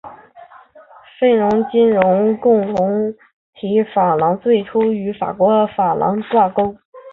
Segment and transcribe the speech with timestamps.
[1.19, 3.13] 非洲金融共同
[3.53, 6.75] 体法郎最初与法国法郎挂钩。